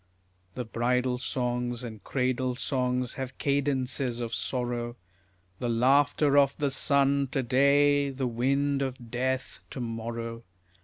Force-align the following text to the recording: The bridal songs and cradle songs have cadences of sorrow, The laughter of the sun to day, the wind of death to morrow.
The 0.55 0.65
bridal 0.65 1.19
songs 1.19 1.83
and 1.83 2.03
cradle 2.03 2.55
songs 2.55 3.13
have 3.21 3.37
cadences 3.37 4.19
of 4.19 4.33
sorrow, 4.33 4.95
The 5.59 5.69
laughter 5.69 6.39
of 6.39 6.57
the 6.57 6.71
sun 6.71 7.27
to 7.33 7.43
day, 7.43 8.09
the 8.09 8.25
wind 8.25 8.81
of 8.81 9.11
death 9.11 9.59
to 9.69 9.79
morrow. 9.79 10.41